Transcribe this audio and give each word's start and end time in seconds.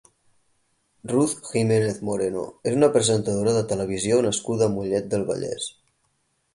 Ruth 1.11 1.35
Jiménez 1.49 2.01
Moreno 2.09 2.47
és 2.71 2.79
una 2.79 2.91
presentadora 2.97 3.55
de 3.61 3.65
televisió 3.75 4.21
nascuda 4.31 4.69
a 4.71 4.75
Mollet 4.77 5.11
del 5.15 5.31
Vallès. 5.33 5.75